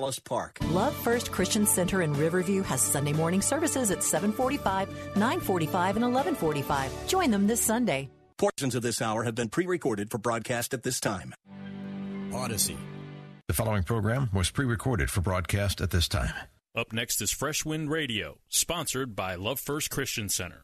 [0.00, 0.58] Ellis Park.
[0.70, 7.08] Love First Christian Center in Riverview has Sunday morning services at 745, 945, and 1145.
[7.08, 8.08] Join them this Sunday.
[8.36, 11.34] Portions of this hour have been pre-recorded for broadcast at this time.
[12.32, 12.76] Odyssey.
[13.48, 16.32] The following program was pre-recorded for broadcast at this time.
[16.76, 20.62] Up next is Fresh Wind Radio, sponsored by Love First Christian Center.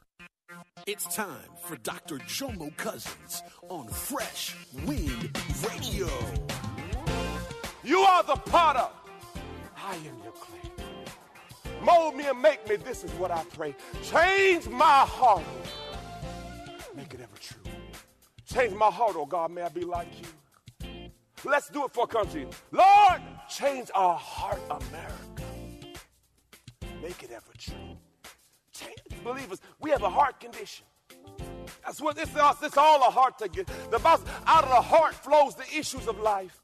[0.87, 2.19] It's time for Dr.
[2.19, 4.55] Jomo Cousins on Fresh
[4.87, 5.37] Wind
[5.69, 6.09] Radio.
[7.83, 8.89] You are the potter.
[9.87, 10.71] I am your clay.
[11.83, 12.77] Mold me and make me.
[12.77, 13.75] This is what I pray.
[14.03, 15.45] Change my heart.
[16.97, 17.61] Make it ever true.
[18.47, 19.51] Change my heart, oh God.
[19.51, 21.11] May I be like you.
[21.45, 22.47] Let's do it for country.
[22.73, 25.45] Lord, change our heart, America.
[27.03, 27.75] Make it ever true.
[28.73, 30.87] Change, believers, we have a heart condition.
[31.85, 32.37] That's what this is.
[32.63, 33.69] It's all a heart to get.
[33.91, 36.64] The Bible, out of the heart flows the issues of life.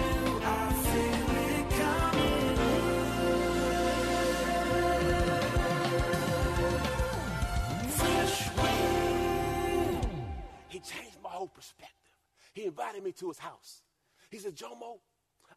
[11.41, 11.95] whole perspective.
[12.53, 13.81] He invited me to his house.
[14.29, 14.99] He said, Jomo,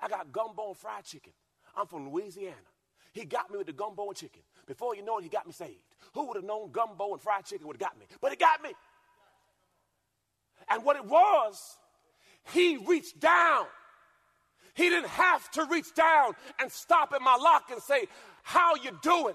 [0.01, 1.33] I got gumbo and fried chicken.
[1.77, 2.57] I'm from Louisiana.
[3.13, 4.41] He got me with the gumbo and chicken.
[4.67, 5.85] Before you know it, he got me saved.
[6.15, 8.07] Who would have known gumbo and fried chicken would have got me?
[8.23, 8.71] But it got me.
[10.71, 11.77] And what it was,
[12.53, 13.67] he reached down.
[14.75, 18.07] He didn't have to reach down and stop at my lock and say,
[18.43, 19.35] how you doing?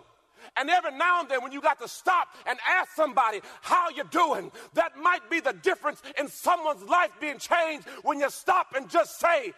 [0.58, 4.06] And every now and then when you got to stop and ask somebody how you're
[4.06, 8.90] doing, that might be the difference in someone's life being changed when you stop and
[8.90, 9.54] just say,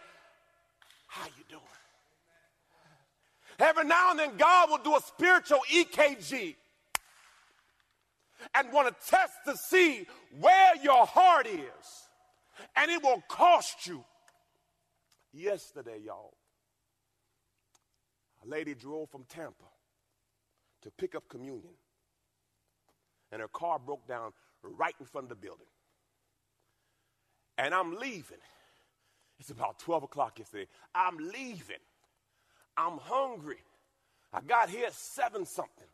[1.06, 1.62] how you doing?
[3.58, 6.56] Every now and then God will do a spiritual EKG
[8.54, 10.06] and want to test to see
[10.40, 12.08] where your heart is.
[12.76, 14.04] And it will cost you.
[15.32, 16.34] Yesterday, y'all,
[18.44, 19.71] a lady drove from Tampa
[20.82, 21.74] to pick up communion.
[23.30, 24.32] And her car broke down
[24.62, 25.66] right in front of the building.
[27.58, 28.38] And I'm leaving.
[29.38, 30.66] It's about 12 o'clock yesterday.
[30.94, 31.82] I'm leaving.
[32.76, 33.58] I'm hungry.
[34.32, 35.86] I got here at 7 something,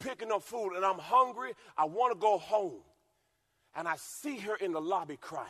[0.00, 1.52] picking up food, and I'm hungry.
[1.76, 2.82] I want to go home.
[3.76, 5.48] And I see her in the lobby crying.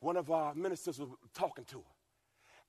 [0.00, 1.94] One of our ministers was talking to her.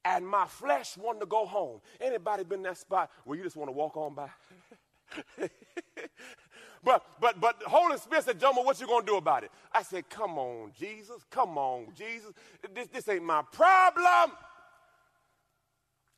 [0.06, 1.82] And my flesh wanted to go home.
[2.00, 4.30] Anybody been in that spot where you just want to walk on by?
[6.84, 9.52] but but but Holy Spirit said, Jomo, what you gonna do about it?
[9.72, 12.32] I said, Come on, Jesus, come on, Jesus.
[12.74, 14.32] This this ain't my problem.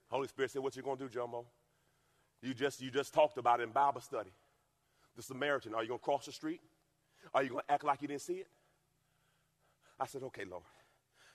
[0.09, 1.45] Holy Spirit said, What you gonna do, Jomo?
[2.41, 4.31] You just you just talked about it in Bible study.
[5.15, 6.61] The Samaritan, are you gonna cross the street?
[7.33, 8.47] Are you gonna act like you didn't see it?
[9.99, 10.63] I said, Okay, Lord.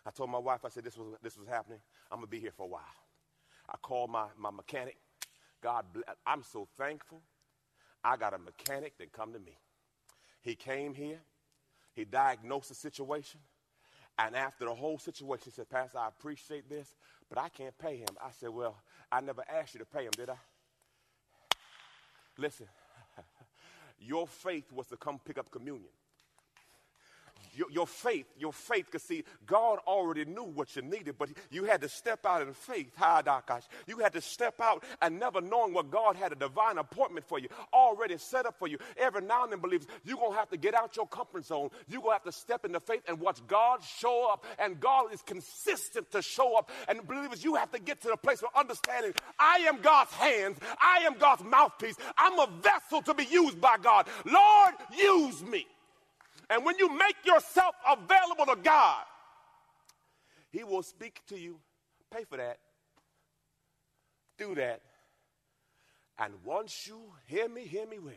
[0.05, 1.79] I told my wife, I said, this was this was happening.
[2.11, 2.83] I'm gonna be here for a while.
[3.69, 4.97] I called my, my mechanic.
[5.63, 5.85] God.
[6.27, 7.23] I'm so thankful.
[8.05, 9.57] I got a mechanic that come to me.
[10.41, 11.21] He came here.
[11.95, 13.41] He diagnosed the situation.
[14.19, 16.95] And after the whole situation, he said, Pastor, I appreciate this,
[17.29, 18.09] but I can't pay him.
[18.23, 18.77] I said, Well,
[19.11, 20.37] I never asked you to pay him, did I?
[22.37, 22.67] Listen,
[23.99, 25.91] your faith was to come pick up communion.
[27.55, 31.65] Your, your, faith, your faith, because see, God already knew what you needed, but you
[31.65, 32.91] had to step out in faith.
[33.87, 37.39] You had to step out and never knowing what God had a divine appointment for
[37.39, 38.79] you, already set up for you.
[38.97, 41.71] Every now and then, believers, you're going to have to get out your comfort zone.
[41.89, 44.45] You're going to have to step into faith and watch God show up.
[44.59, 46.71] And God is consistent to show up.
[46.89, 50.59] And believers, you have to get to the place of understanding I am God's hands,
[50.81, 51.97] I am God's mouthpiece.
[52.17, 54.09] I'm a vessel to be used by God.
[54.25, 55.67] Lord, use me.
[56.53, 59.05] And when you make yourself available to God,
[60.51, 61.59] He will speak to you.
[62.15, 62.59] Pay for that.
[64.37, 64.83] Do that.
[66.19, 68.13] And once you hear me, hear me well.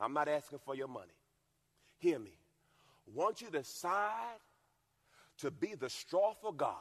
[0.00, 1.12] I'm not asking for your money.
[1.98, 2.32] Hear me.
[3.12, 4.38] Once you decide
[5.38, 6.76] to be the straw for God,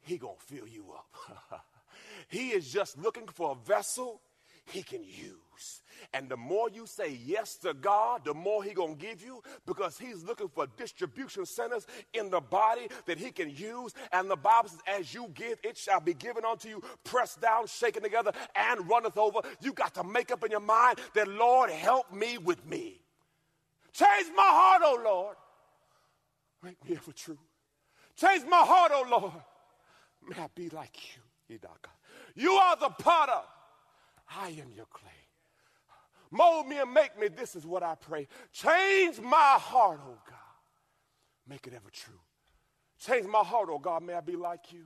[0.00, 1.62] he to fill you up.
[2.28, 4.22] he is just looking for a vessel
[4.66, 5.82] he can use.
[6.12, 9.42] And the more you say yes to God, the more he going to give you
[9.66, 13.92] because he's looking for distribution centers in the body that he can use.
[14.12, 17.66] And the Bible says, as you give, it shall be given unto you, pressed down,
[17.66, 19.40] shaken together, and runneth over.
[19.60, 23.00] You got to make up in your mind that, Lord, help me with me.
[23.92, 25.36] Change my heart, oh Lord.
[26.62, 27.38] Make me ever true.
[28.16, 29.42] Change my heart, oh Lord.
[30.28, 30.96] May I be like
[31.48, 31.90] you, Idaka.
[32.34, 33.40] You are the potter.
[34.28, 35.10] I am your clay.
[36.30, 37.28] Mold me and make me.
[37.28, 38.26] This is what I pray.
[38.52, 40.36] Change my heart, oh God.
[41.48, 42.18] Make it ever true.
[42.98, 44.02] Change my heart, oh God.
[44.02, 44.84] May I be like you.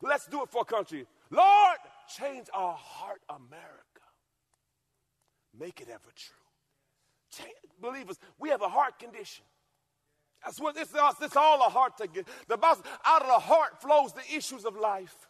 [0.00, 1.06] Let's do it for country.
[1.30, 1.76] Lord,
[2.18, 3.82] change our heart, America.
[5.58, 6.36] Make it ever true.
[7.30, 9.44] Change, believers, we have a heart condition.
[10.44, 10.96] That's what this is.
[11.20, 12.26] It's all a heart to get.
[12.48, 15.28] The Bible, out of the heart flows the issues of life.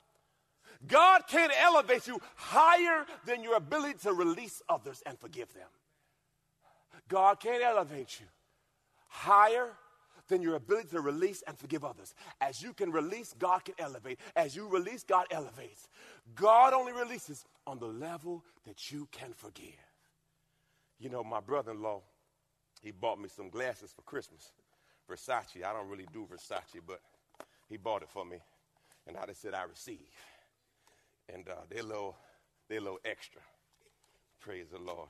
[0.86, 5.68] God can't elevate you higher than your ability to release others and forgive them.
[7.08, 8.26] God can't elevate you
[9.08, 9.68] higher
[10.28, 12.14] than your ability to release and forgive others.
[12.40, 14.18] As you can release, God can elevate.
[14.34, 15.88] As you release, God elevates.
[16.34, 19.74] God only releases on the level that you can forgive.
[20.98, 22.00] You know, my brother in law,
[22.80, 24.52] he bought me some glasses for Christmas.
[25.10, 25.64] Versace.
[25.64, 27.00] I don't really do Versace, but
[27.68, 28.38] he bought it for me.
[29.06, 29.98] And I just said, I receive
[31.32, 32.16] and uh, they're a little,
[32.68, 33.40] they're a little extra.
[34.40, 35.08] Praise the Lord.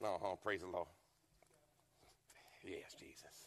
[0.00, 0.88] No, uh-huh, praise the Lord.
[2.64, 3.46] Yes, Jesus.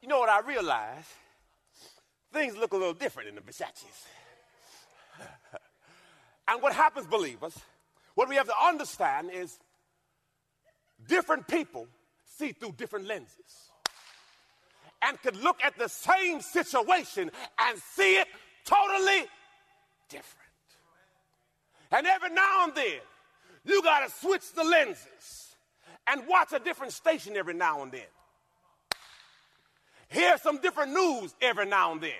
[0.00, 1.08] You know what I realized?
[2.32, 4.06] Things look a little different in the Versace's.
[6.48, 7.58] and what happens, believers,
[8.14, 9.58] what we have to understand is
[11.10, 11.88] different people
[12.38, 13.70] see through different lenses
[15.02, 18.28] and could look at the same situation and see it
[18.64, 19.26] totally
[20.08, 20.36] different.
[21.90, 23.00] And every now and then,
[23.64, 25.56] you got to switch the lenses
[26.06, 28.10] and watch a different station every now and then.
[30.08, 32.12] Hear some different news every now and then.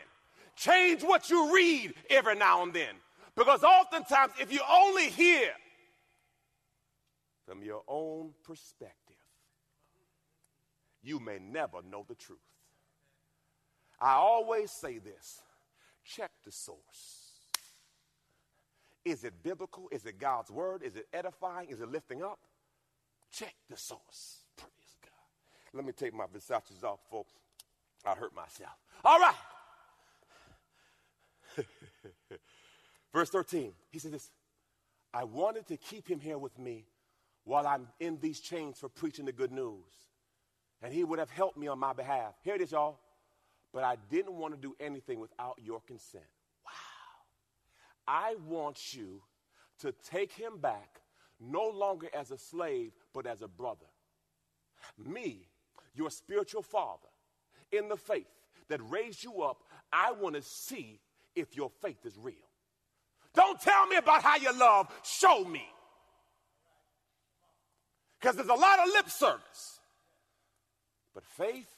[0.57, 2.95] Change what you read every now and then.
[3.37, 5.51] Because oftentimes, if you only hear
[7.50, 9.17] from your own perspective,
[11.02, 12.38] you may never know the truth.
[14.00, 15.41] I always say this
[16.05, 17.32] check the source.
[19.05, 19.88] Is it biblical?
[19.91, 20.85] Is it God's word?
[20.85, 21.70] Is it edifying?
[21.70, 22.38] Is it lifting up?
[23.32, 24.44] Check the source.
[24.56, 25.11] Praise God.
[25.75, 27.25] Let me take my Versace's off before
[28.05, 28.76] I hurt myself.
[29.05, 29.35] All right.
[33.12, 34.31] Verse 13, he said this
[35.12, 36.85] I wanted to keep him here with me
[37.45, 40.09] while I'm in these chains for preaching the good news.
[40.83, 42.35] And he would have helped me on my behalf.
[42.43, 42.99] Here it is, y'all.
[43.73, 46.25] But I didn't want to do anything without your consent.
[46.65, 46.73] Wow.
[48.09, 49.23] I want you
[49.81, 51.01] to take him back
[51.39, 53.87] no longer as a slave, but as a brother.
[54.99, 55.49] Me,
[55.95, 57.09] your spiritual father
[57.73, 58.27] in the faith
[58.69, 61.01] that raised you up, I want to see
[61.35, 62.35] if your faith is real.
[63.35, 65.65] Don't tell me about how you love, show me.
[68.20, 69.81] Because there's a lot of lip service.
[71.15, 71.69] But faith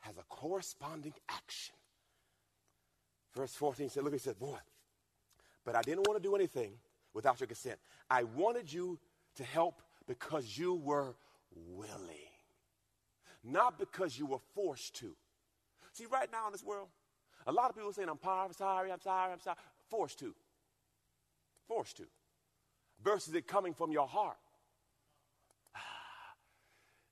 [0.00, 1.74] has a corresponding action.
[3.34, 4.58] Verse 14 said, Look, he said, Boy,
[5.64, 6.72] but I didn't want to do anything
[7.14, 7.78] without your consent.
[8.10, 8.98] I wanted you
[9.36, 11.14] to help because you were
[11.54, 12.32] willing,
[13.44, 15.14] not because you were forced to.
[15.92, 16.88] See, right now in this world,
[17.46, 18.18] a lot of people are saying, I'm
[18.54, 19.56] sorry, I'm sorry, I'm sorry.
[19.90, 20.34] Forced to.
[21.68, 22.04] Forced to.
[23.04, 24.36] Versus it coming from your heart.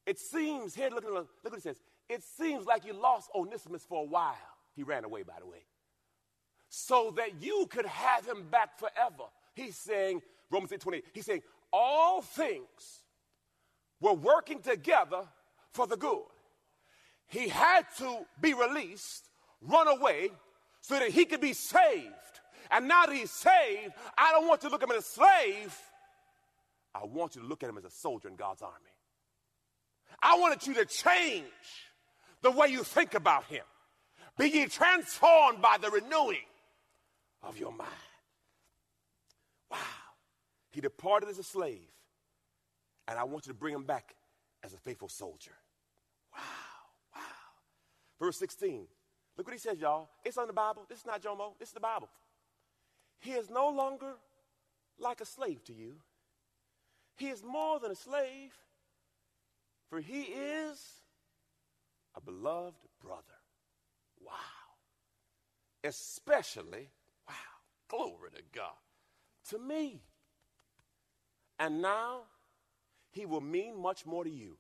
[0.06, 1.80] It seems, here, look, look, look what it says.
[2.08, 4.34] It seems like you lost Onesimus for a while.
[4.74, 5.64] He ran away, by the way.
[6.68, 9.24] So that you could have him back forever.
[9.54, 11.42] He's saying, Romans 8 28, he's saying,
[11.72, 13.02] all things
[14.00, 15.22] were working together
[15.72, 16.22] for the good.
[17.28, 19.28] He had to be released,
[19.62, 20.30] run away,
[20.80, 22.10] so that he could be saved.
[22.70, 25.08] And now that he's saved, I don't want you to look at him as a
[25.08, 25.78] slave.
[26.94, 28.89] I want you to look at him as a soldier in God's army.
[30.22, 31.44] I wanted you to change
[32.42, 33.64] the way you think about him.
[34.38, 36.46] Be ye transformed by the renewing
[37.42, 37.90] of your mind.
[39.70, 39.78] Wow.
[40.70, 41.88] He departed as a slave,
[43.08, 44.14] and I want you to bring him back
[44.62, 45.52] as a faithful soldier.
[46.34, 46.42] Wow.
[47.14, 47.22] Wow.
[48.18, 48.86] Verse 16.
[49.36, 50.08] Look what he says, y'all.
[50.24, 50.84] It's on the Bible.
[50.88, 51.58] This is not Jomo.
[51.58, 52.08] This is the Bible.
[53.20, 54.14] He is no longer
[54.98, 55.94] like a slave to you.
[57.16, 58.52] He is more than a slave,
[59.90, 60.80] for he is
[62.16, 63.22] a beloved brother.
[64.24, 64.32] Wow.
[65.82, 66.88] Especially,
[67.28, 67.34] wow,
[67.88, 68.70] glory to God,
[69.50, 70.00] to me.
[71.58, 72.20] And now
[73.10, 74.56] he will mean much more to you,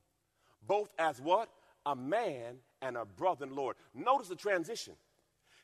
[0.66, 1.48] both as what?
[1.86, 3.76] A man and a brother in Lord.
[3.94, 4.94] Notice the transition.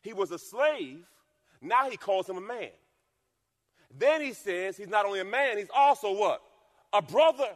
[0.02, 1.04] He was a slave,
[1.60, 2.70] now he calls him a man.
[3.98, 6.42] Then he says he's not only a man, he's also what?
[6.92, 7.48] A brother.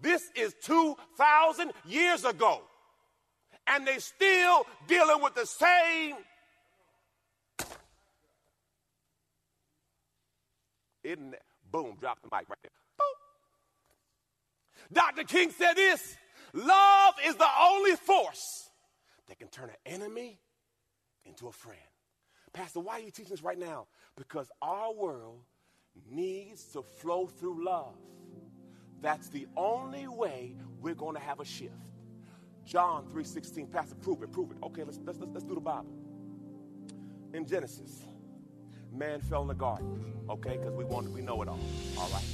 [0.00, 2.62] This is 2,000 years ago.
[3.66, 6.16] And they're still dealing with the same.
[11.04, 11.42] Isn't that?
[11.70, 12.72] Boom, drop the mic right there.
[14.92, 15.22] Dr.
[15.24, 16.16] King said this
[16.52, 18.70] love is the only force
[19.28, 20.40] that can turn an enemy
[21.24, 21.78] into a friend.
[22.52, 23.86] Pastor, why are you teaching this right now?
[24.16, 25.42] Because our world
[26.10, 27.94] needs to flow through love.
[29.02, 31.74] That's the only way we're going to have a shift.
[32.64, 34.58] John 3.16, Pastor, prove it, prove it.
[34.62, 35.92] Okay, let's, let's, let's, let's do the Bible.
[37.32, 38.02] In Genesis,
[38.92, 41.58] man fell in the garden, okay, because we want we know it all.
[41.98, 42.24] All right.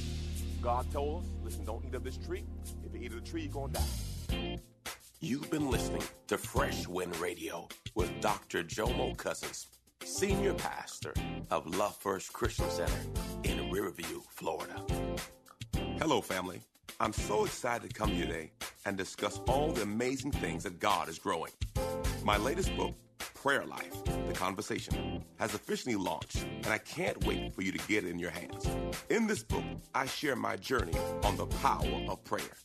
[0.61, 2.43] God told us, listen, don't eat of this tree.
[2.83, 4.59] If you eat of the tree, you're going to die.
[5.19, 8.63] You've been listening to Fresh Wind Radio with Dr.
[8.63, 9.67] Jomo Cousins,
[10.03, 11.13] Senior Pastor
[11.49, 13.01] of Love First Christian Center
[13.43, 14.83] in Riverview, Florida.
[15.99, 16.61] Hello, family.
[16.99, 18.51] I'm so excited to come here today
[18.85, 21.51] and discuss all the amazing things that God is growing.
[22.23, 22.93] My latest book,
[23.33, 28.03] Prayer Life The Conversation, has officially launched, and I can't wait for you to get
[28.03, 28.67] it in your hands.
[29.09, 29.63] In this book,
[29.95, 32.57] I share my journey on the power of prayer.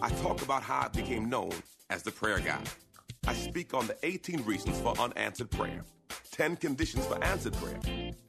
[0.00, 1.52] I talk about how I became known
[1.88, 2.64] as the prayer guy.
[3.26, 5.84] I speak on the 18 reasons for unanswered prayer,
[6.32, 7.78] 10 conditions for answered prayer,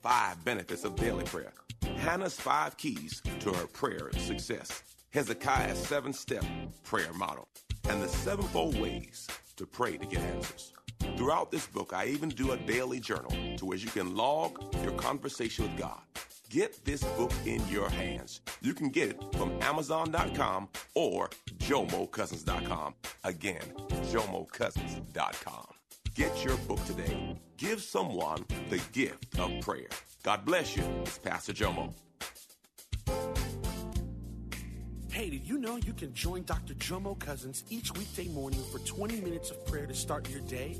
[0.03, 1.53] 5 benefits of daily prayer,
[1.97, 6.45] Hannah's 5 keys to her prayer success, Hezekiah's 7 step
[6.83, 7.47] prayer model,
[7.89, 10.73] and the sevenfold ways to pray to get answers.
[11.17, 14.93] Throughout this book, I even do a daily journal to where you can log your
[14.93, 16.01] conversation with God.
[16.53, 18.41] Get this book in your hands.
[18.61, 22.93] You can get it from Amazon.com or JomoCousins.com.
[23.23, 23.63] Again,
[24.11, 25.65] JomoCousins.com.
[26.13, 27.35] Get your book today.
[27.57, 29.87] Give someone the gift of prayer.
[30.21, 30.83] God bless you.
[31.01, 31.91] It's Pastor Jomo.
[35.09, 36.75] Hey, did you know you can join Dr.
[36.75, 40.79] Jomo Cousins each weekday morning for 20 minutes of prayer to start your day?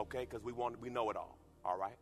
[0.00, 1.38] okay, because we want we know it all.
[1.64, 1.96] All right.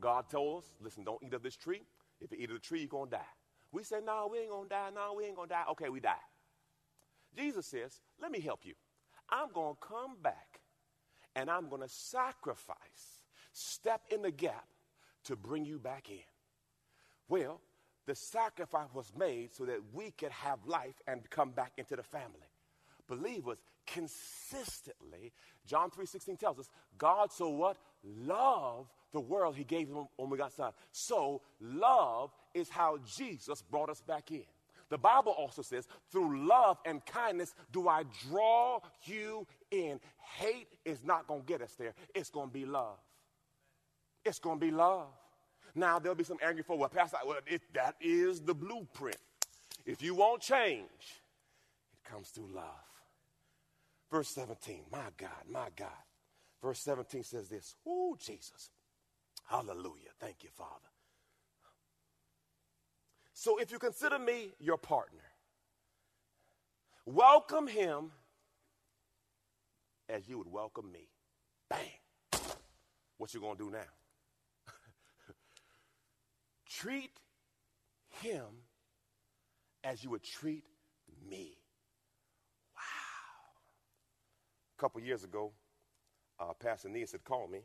[0.00, 1.82] God told us, listen, don't eat of this tree.
[2.20, 3.32] If you eat of the tree, you're gonna die.
[3.72, 4.90] We said, no, we ain't gonna die.
[4.94, 5.64] No, we ain't gonna die.
[5.72, 6.14] Okay, we die.
[7.36, 8.74] Jesus says, let me help you.
[9.30, 10.60] I'm gonna come back
[11.36, 14.66] and I'm gonna sacrifice, step in the gap
[15.24, 16.24] to bring you back in.
[17.28, 17.60] Well,
[18.06, 22.02] the sacrifice was made so that we could have life and come back into the
[22.02, 22.48] family.
[23.06, 23.58] Believers
[23.92, 25.32] consistently,
[25.66, 27.76] John 3:16 tells us, God so what?
[28.04, 30.72] Love the world he gave him we got son.
[30.92, 34.44] So love is how Jesus brought us back in.
[34.90, 40.00] The Bible also says, through love and kindness do I draw you in.
[40.38, 41.92] Hate is not going to get us there.
[42.14, 42.98] It's going to be love.
[44.24, 45.08] It's going to be love.
[45.74, 46.80] Now, there'll be some angry folk.
[46.80, 47.38] Well, Pastor, well,
[47.74, 49.18] that is the blueprint.
[49.84, 50.88] If you want change,
[51.92, 52.87] it comes through love.
[54.10, 55.88] Verse 17, my God, my God.
[56.62, 58.70] Verse 17 says this, Oh, Jesus.
[59.46, 60.10] Hallelujah.
[60.20, 60.70] Thank you, Father.
[63.32, 65.22] So if you consider me your partner,
[67.06, 68.10] welcome him
[70.08, 71.08] as you would welcome me.
[71.70, 71.78] Bang.
[73.18, 73.78] What you going to do now?
[76.68, 77.12] treat
[78.20, 78.44] him
[79.84, 80.64] as you would treat
[81.28, 81.56] me.
[84.78, 85.50] A couple years ago,
[86.38, 87.62] uh, Pastor Nias had called me,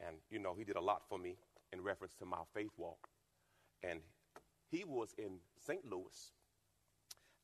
[0.00, 1.36] and you know he did a lot for me
[1.70, 3.08] in reference to my faith walk.
[3.82, 4.00] And
[4.70, 5.84] he was in St.
[5.84, 6.32] Louis,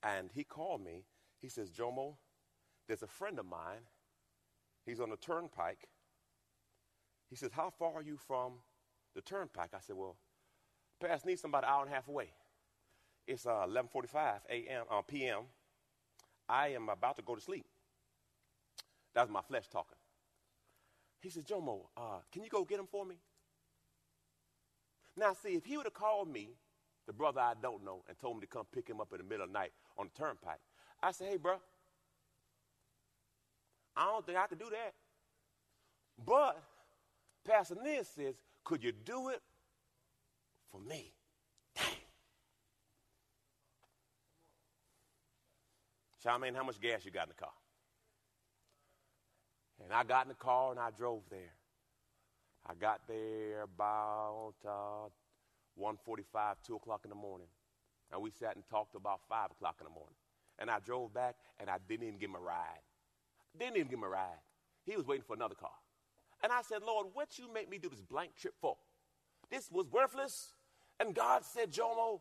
[0.02, 1.04] and he called me.
[1.42, 2.14] He says, Jomo,
[2.88, 3.83] there's a friend of mine.
[4.87, 5.88] He's on the turnpike.
[7.28, 8.54] He says, How far are you from
[9.14, 9.71] the turnpike?
[9.75, 10.16] I said, Well,
[11.02, 12.30] Pastor Nias, about an hour and a half away.
[13.26, 14.85] It's uh, 11:45 a.m.
[14.90, 15.42] Uh, p.m.
[16.49, 17.66] I am about to go to sleep.
[19.14, 19.97] That's my flesh talking.
[21.21, 23.16] He says, Jomo, uh, can you go get him for me?
[25.16, 26.50] Now, see, if he would have called me,
[27.06, 29.25] the brother I don't know, and told me to come pick him up in the
[29.25, 30.59] middle of the night on the turnpike,
[31.02, 31.56] I said, hey, bro,
[33.97, 34.92] I don't think I could do that.
[36.26, 36.62] But
[37.47, 39.40] Pastor Nias says, could you do it
[40.71, 41.12] for me?
[41.75, 41.85] Dang.
[46.25, 47.52] Charmaine, how much gas you got in the car?
[49.83, 51.52] And I got in the car and I drove there.
[52.66, 55.09] I got there about uh,
[55.81, 57.49] 1.45, 2 o'clock in the morning.
[58.12, 60.14] And we sat and talked about 5 o'clock in the morning.
[60.59, 62.81] And I drove back and I didn't even give him a ride.
[63.59, 64.40] Didn't even give him a ride.
[64.85, 65.71] He was waiting for another car.
[66.43, 68.76] And I said, Lord, what you make me do this blank trip for?
[69.50, 70.54] This was worthless.
[71.00, 72.21] And God said, Jomo,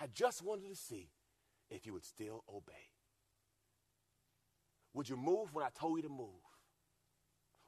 [0.00, 1.08] I just wanted to see
[1.70, 2.72] if you would still obey.
[4.94, 6.47] Would you move when I told you to move?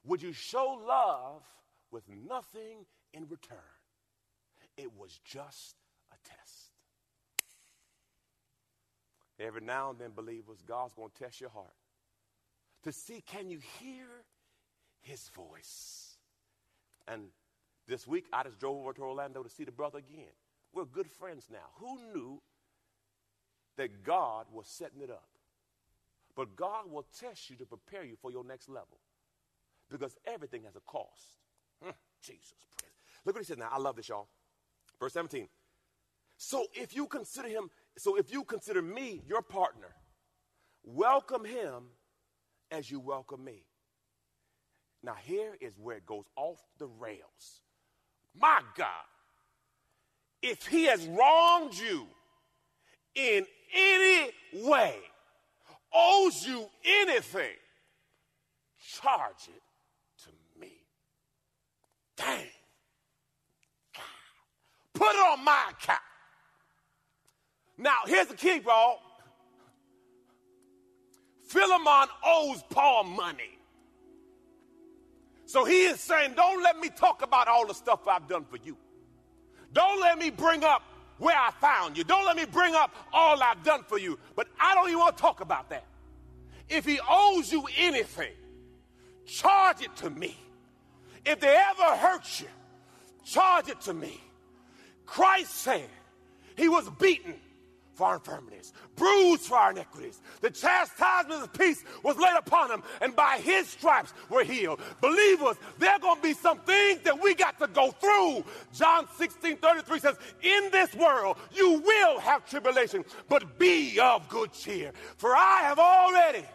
[0.05, 1.43] Would you show love
[1.91, 3.57] with nothing in return?
[4.77, 5.75] It was just
[6.11, 6.71] a test.
[9.39, 11.73] Every now and then, believers, God's going to test your heart
[12.83, 14.07] to see can you hear
[15.01, 16.17] his voice.
[17.07, 17.23] And
[17.87, 20.31] this week, I just drove over to Orlando to see the brother again.
[20.73, 21.69] We're good friends now.
[21.75, 22.41] Who knew
[23.77, 25.27] that God was setting it up?
[26.35, 28.99] But God will test you to prepare you for your next level
[29.91, 31.37] because everything has a cost.
[31.83, 31.91] Hmm,
[32.23, 32.53] Jesus.
[33.25, 33.69] Look what he says now.
[33.71, 34.27] I love this, y'all.
[34.99, 35.47] Verse 17.
[36.37, 39.93] So if you consider him, so if you consider me your partner,
[40.83, 41.83] welcome him
[42.71, 43.65] as you welcome me.
[45.03, 47.61] Now, here is where it goes off the rails.
[48.39, 48.87] My God,
[50.41, 52.07] if he has wronged you
[53.15, 54.95] in any way,
[55.93, 57.55] owes you anything,
[58.79, 59.61] charge it
[62.21, 62.45] Dang.
[64.93, 65.99] Put it on my account.
[67.77, 68.95] Now, here's the key, bro.
[71.47, 73.57] Philemon owes Paul money.
[75.45, 78.57] So he is saying, Don't let me talk about all the stuff I've done for
[78.63, 78.77] you.
[79.73, 80.83] Don't let me bring up
[81.17, 82.03] where I found you.
[82.03, 84.19] Don't let me bring up all I've done for you.
[84.35, 85.85] But I don't even want to talk about that.
[86.69, 88.33] If he owes you anything,
[89.25, 90.37] charge it to me.
[91.25, 92.47] If they ever hurt you,
[93.23, 94.19] charge it to me.
[95.05, 95.89] Christ said
[96.55, 97.35] he was beaten
[97.93, 100.21] for our infirmities, bruised for our iniquities.
[100.39, 104.81] The chastisement of peace was laid upon him, and by his stripes we're healed.
[105.01, 108.43] Believers, there are going to be some things that we got to go through.
[108.73, 114.53] John 16 33 says, In this world you will have tribulation, but be of good
[114.53, 116.45] cheer, for I have already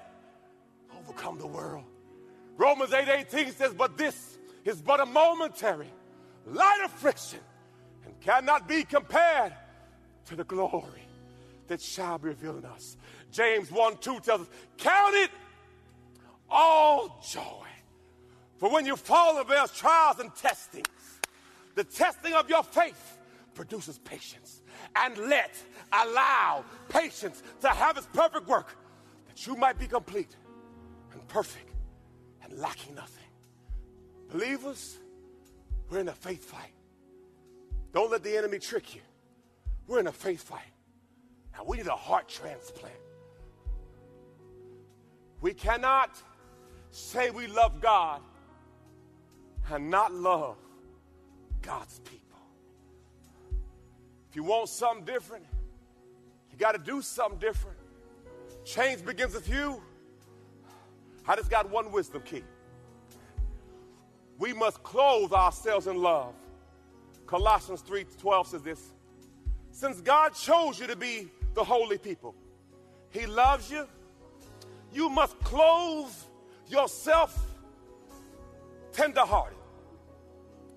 [0.98, 1.85] overcome the world.
[2.57, 4.36] Romans 8 18 says, But this
[4.66, 5.90] is but a momentary,
[6.46, 7.40] light affliction
[8.05, 9.52] and cannot be compared
[10.26, 11.07] to the glory
[11.68, 12.96] that shall be revealed in us.
[13.31, 15.31] James 1 2 tells us, Count it
[16.50, 17.66] all joy.
[18.59, 20.87] For when you fall in various trials and testings,
[21.74, 23.18] the testing of your faith
[23.55, 24.62] produces patience.
[24.94, 25.55] And let,
[25.92, 28.76] allow patience to have its perfect work,
[29.29, 30.35] that you might be complete
[31.12, 31.70] and perfect
[32.42, 33.25] and lacking nothing.
[34.30, 34.98] Believers,
[35.90, 36.72] we're in a faith fight.
[37.92, 39.00] Don't let the enemy trick you.
[39.86, 40.60] We're in a faith fight.
[41.52, 42.94] Now we need a heart transplant.
[45.40, 46.10] We cannot
[46.90, 48.20] say we love God
[49.70, 50.56] and not love
[51.62, 52.38] God's people.
[54.30, 55.44] If you want something different,
[56.50, 57.76] you got to do something different.
[58.64, 59.80] Change begins with you.
[61.28, 62.42] I just got one wisdom key
[64.38, 66.35] we must clothe ourselves in love.
[67.27, 68.92] Colossians 3:12 says this.
[69.70, 72.35] Since God chose you to be the holy people,
[73.11, 73.87] he loves you.
[74.92, 76.14] You must clothe
[76.68, 77.38] yourself
[78.92, 79.59] tenderhearted,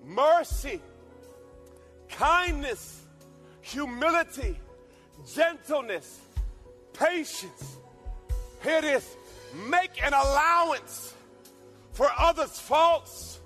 [0.04, 0.80] mercy,
[2.08, 3.06] kindness,
[3.62, 4.58] humility,
[5.34, 6.20] gentleness,
[6.92, 7.78] patience.
[8.62, 9.16] Here it is
[9.54, 11.14] Make an allowance
[11.92, 13.39] for others' faults.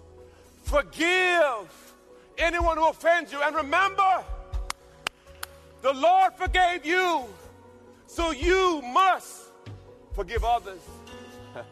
[0.75, 1.95] Forgive
[2.37, 3.41] anyone who offends you.
[3.41, 4.25] And remember,
[5.83, 7.27] the Lord forgave you,
[8.09, 9.45] so you must
[10.15, 10.81] forgive others.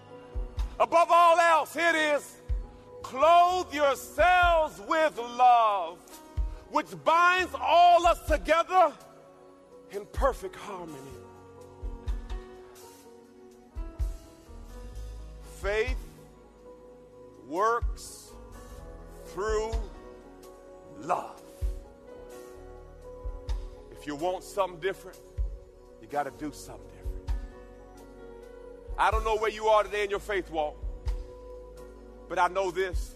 [0.79, 2.37] Above all else, it is
[3.03, 5.99] clothe yourselves with love,
[6.71, 8.93] which binds all us together
[9.91, 10.97] in perfect harmony.
[15.61, 15.99] Faith
[17.49, 18.22] works
[19.33, 19.73] through
[21.01, 21.41] love.
[23.91, 25.19] If you want something different,
[26.01, 27.39] you got to do something different.
[28.99, 30.77] I don't know where you are today in your faith walk,
[32.29, 33.15] but I know this.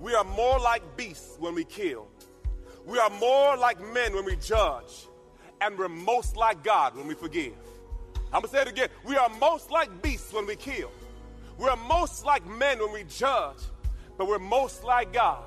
[0.00, 2.08] We are more like beasts when we kill.
[2.86, 5.06] We are more like men when we judge.
[5.60, 7.54] And we're most like God when we forgive.
[8.32, 8.88] I'm going to say it again.
[9.04, 10.90] We are most like beasts when we kill.
[11.56, 13.58] We're most like men when we judge.
[14.16, 15.44] But we're most like God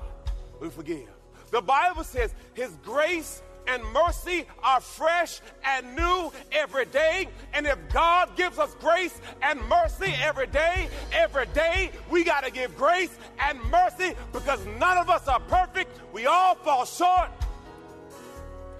[0.60, 1.08] we forgive.
[1.50, 7.28] The Bible says His grace and mercy are fresh and new every day.
[7.52, 12.50] And if God gives us grace and mercy every day, every day, we got to
[12.50, 16.00] give grace and mercy because none of us are perfect.
[16.12, 17.30] We all fall short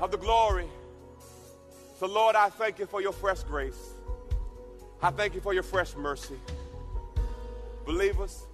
[0.00, 0.66] of the glory.
[1.98, 3.92] So, Lord, I thank you for your fresh grace.
[5.02, 6.36] I thank you for your fresh mercy.
[7.84, 8.46] Believers,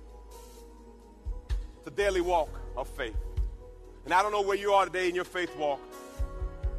[1.87, 3.17] a daily walk of faith.
[4.05, 5.81] And I don't know where you are today in your faith walk.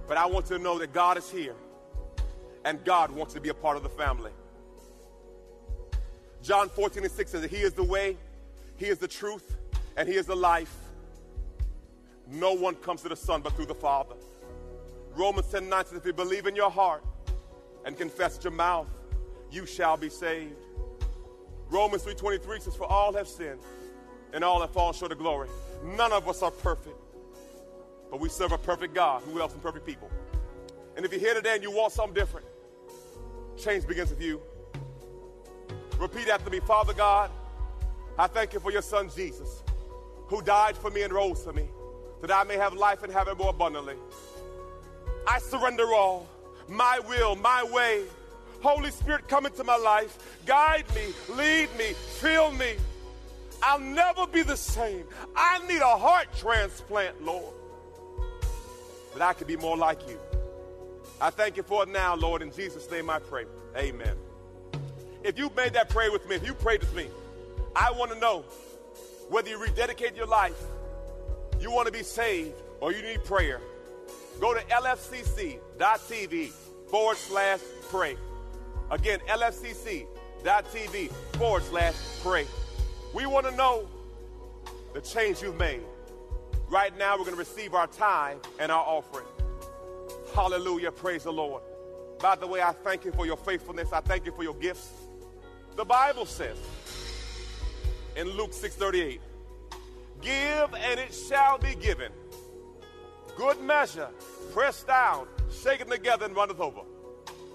[0.08, 1.56] But I want you to know that God is here
[2.64, 4.32] and God wants to be a part of the family.
[6.42, 8.18] John 14 and 6 says that He is the way,
[8.78, 9.58] He is the truth,
[9.98, 10.76] and He is the life.
[12.30, 14.16] No one comes to the Son but through the Father.
[15.16, 17.04] Romans 10 9 says, If you believe in your heart
[17.86, 18.88] and confess your mouth,
[19.52, 20.54] you shall be saved.
[21.70, 23.60] Romans 3:23 says, For all have sinned
[24.36, 25.48] and all that fallen short of glory.
[25.84, 26.98] None of us are perfect.
[28.12, 30.12] But we serve a perfect God who helps perfect people.
[30.96, 32.46] And if you're here today and you want something different,
[33.58, 34.42] change begins with you.
[35.98, 37.32] Repeat after me Father God,
[38.20, 39.64] I thank you for your son Jesus,
[40.28, 41.70] who died for me and rose for me,
[42.22, 43.96] that I may have life and have it more abundantly.
[45.26, 46.28] I surrender all,
[46.68, 48.04] my will, my way.
[48.62, 50.18] Holy Spirit, come into my life.
[50.46, 52.76] Guide me, lead me, fill me.
[53.66, 55.06] I'll never be the same.
[55.36, 57.54] I need a heart transplant, Lord
[59.12, 60.20] But I could be more like you.
[61.20, 62.44] I thank you for it now, Lord.
[62.44, 63.46] In Jesus' name I pray.
[63.76, 64.16] Amen.
[65.24, 67.08] If you made that prayer with me, if you prayed with me,
[67.76, 68.46] I want to know
[69.30, 70.62] whether you rededicate your life,
[71.60, 73.60] you want to be saved, or you need prayer.
[74.40, 76.52] Go to lfcc.tv
[76.88, 78.16] forward slash pray.
[78.92, 82.46] Again, lfcc.tv forward slash pray.
[83.16, 83.88] We want to know
[84.94, 85.86] the change you've made.
[86.70, 89.26] Right now, we're going to receive our tithe and our offering.
[90.34, 90.92] Hallelujah.
[90.92, 91.64] Praise the Lord.
[92.20, 93.94] By the way, I thank you for your faithfulness.
[93.94, 94.90] I thank you for your gifts.
[95.78, 96.58] The Bible says
[98.18, 99.22] in Luke 6:38,
[100.20, 102.12] "Give and it shall be given.
[103.38, 104.10] Good measure,
[104.52, 105.30] pressed down,
[105.64, 106.82] shaken together and runneth over.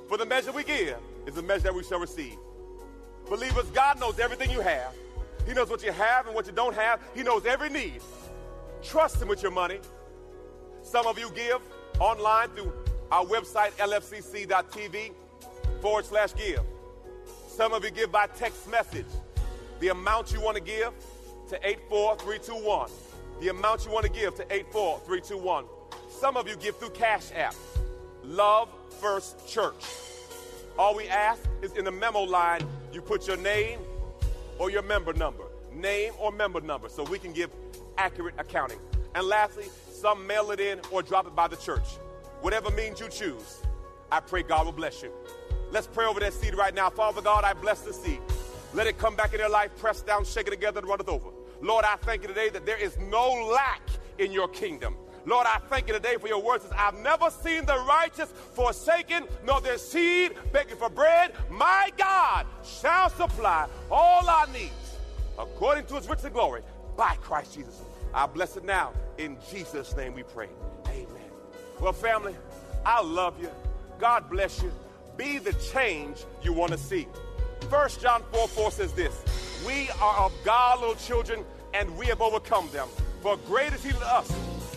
[0.09, 0.96] For the measure we give
[1.27, 2.38] is the measure that we shall receive."
[3.29, 4.94] Believers, God knows everything you have.
[5.51, 7.01] He knows what you have and what you don't have.
[7.13, 8.01] He knows every need.
[8.85, 9.81] Trust Him with your money.
[10.81, 11.59] Some of you give
[11.99, 12.73] online through
[13.11, 15.11] our website, lfcc.tv
[15.83, 16.61] forward slash give.
[17.49, 19.09] Some of you give by text message.
[19.81, 20.93] The amount you want to give
[21.49, 22.89] to 84321.
[23.41, 25.65] The amount you want to give to 84321.
[26.11, 27.57] Some of you give through Cash App.
[28.23, 28.69] Love
[29.01, 29.85] First Church.
[30.79, 32.61] All we ask is in the memo line,
[32.93, 33.81] you put your name
[34.61, 35.44] or your member number.
[35.73, 37.51] Name or member number so we can give
[37.96, 38.79] accurate accounting.
[39.14, 41.96] And lastly, some mail it in or drop it by the church.
[42.42, 43.62] Whatever means you choose,
[44.12, 45.11] I pray God will bless you.
[45.70, 46.90] Let's pray over that seed right now.
[46.90, 48.20] Father God, I bless the seed.
[48.75, 51.31] Let it come back in their life, pressed down, shaken together, and runneth over.
[51.62, 53.83] Lord, I thank you today that there is no lack
[54.18, 54.94] in your kingdom.
[55.26, 56.64] Lord, I thank you today for your words.
[56.76, 61.33] I've never seen the righteous forsaken, nor their seed begging for bread.
[61.50, 64.96] My God shall supply all our needs
[65.38, 66.62] according to his rich and glory
[66.96, 67.80] by Christ Jesus.
[68.14, 68.92] I bless it now.
[69.18, 70.48] In Jesus' name we pray.
[70.88, 71.06] Amen.
[71.80, 72.35] Well, family,
[72.85, 73.50] I love you.
[73.98, 74.72] God bless you.
[75.16, 77.06] Be the change you want to see.
[77.68, 79.22] First John 4 4 says this
[79.66, 82.88] We are of God, little children, and we have overcome them.
[83.20, 84.33] For greater is he in us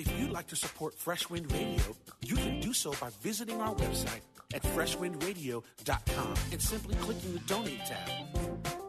[0.00, 1.82] If you'd like to support Fresh Wind Radio,
[2.24, 4.22] you can do so by visiting our website
[4.54, 8.08] at freshwindradio.com and simply clicking the donate tab.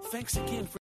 [0.06, 0.80] Thanks again for